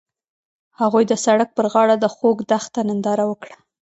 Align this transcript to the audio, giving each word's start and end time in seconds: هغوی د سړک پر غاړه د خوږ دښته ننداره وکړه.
هغوی 0.79 1.03
د 1.07 1.13
سړک 1.25 1.49
پر 1.57 1.65
غاړه 1.73 1.95
د 1.99 2.05
خوږ 2.15 2.37
دښته 2.51 2.81
ننداره 2.89 3.23
وکړه. 3.27 3.55